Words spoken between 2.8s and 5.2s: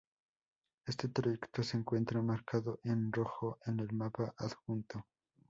en rojo en el mapa adjunto.